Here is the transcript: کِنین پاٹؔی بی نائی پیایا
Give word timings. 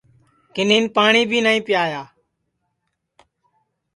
کِنین 0.53 0.85
پاٹؔی 0.95 1.23
بی 1.29 1.39
نائی 1.45 1.59
پیایا 1.67 2.03